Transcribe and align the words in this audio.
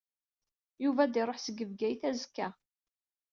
Yuba 0.83 1.01
ad 1.03 1.15
iṛuḥ 1.21 1.37
seg 1.41 1.57
Bgayet 1.69 2.03
azekka. 2.09 2.47